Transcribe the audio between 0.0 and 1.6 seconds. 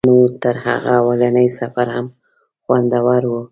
دا نو تر هغه اولني